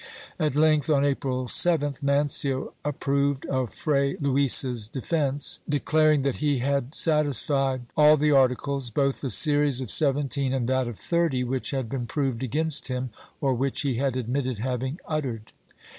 [0.39, 6.95] At length, on April 7th Mancio approved of Fray Luis's defence, declaring that he had
[6.95, 11.87] satisfied all the articles, both the series of seventeen and that of thirty, which had
[11.87, 15.51] been proved against him or which he had admitted having uttered.